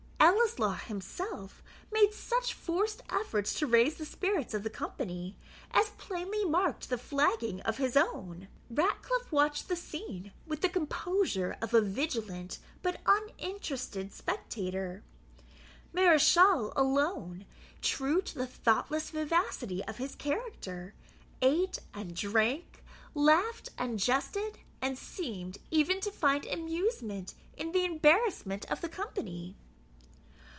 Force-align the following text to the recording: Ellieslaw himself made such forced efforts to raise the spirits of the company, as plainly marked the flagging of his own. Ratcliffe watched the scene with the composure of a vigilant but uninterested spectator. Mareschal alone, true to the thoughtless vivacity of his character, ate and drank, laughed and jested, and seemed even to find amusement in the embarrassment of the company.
Ellieslaw 0.23 0.75
himself 0.85 1.63
made 1.91 2.13
such 2.13 2.53
forced 2.53 3.01
efforts 3.09 3.57
to 3.57 3.65
raise 3.65 3.95
the 3.95 4.05
spirits 4.05 4.53
of 4.53 4.63
the 4.63 4.69
company, 4.69 5.35
as 5.71 5.89
plainly 5.91 6.45
marked 6.45 6.89
the 6.89 6.97
flagging 6.97 7.59
of 7.61 7.77
his 7.77 7.97
own. 7.97 8.47
Ratcliffe 8.69 9.31
watched 9.31 9.67
the 9.67 9.75
scene 9.75 10.31
with 10.45 10.61
the 10.61 10.69
composure 10.69 11.57
of 11.61 11.73
a 11.73 11.81
vigilant 11.81 12.59
but 12.83 13.01
uninterested 13.05 14.11
spectator. 14.13 15.03
Mareschal 15.93 16.73
alone, 16.75 17.45
true 17.81 18.21
to 18.21 18.35
the 18.37 18.47
thoughtless 18.47 19.09
vivacity 19.09 19.83
of 19.85 19.97
his 19.97 20.15
character, 20.15 20.93
ate 21.41 21.79
and 21.93 22.15
drank, 22.15 22.83
laughed 23.15 23.69
and 23.77 23.97
jested, 23.99 24.59
and 24.81 24.97
seemed 24.99 25.57
even 25.71 25.99
to 26.01 26.11
find 26.11 26.45
amusement 26.45 27.33
in 27.57 27.71
the 27.71 27.85
embarrassment 27.85 28.65
of 28.69 28.81
the 28.81 28.89
company. 28.89 29.55